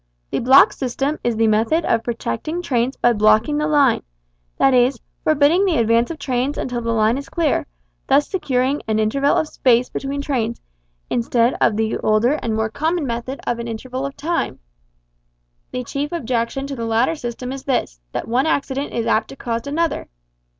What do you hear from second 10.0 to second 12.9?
trains, instead of the older and more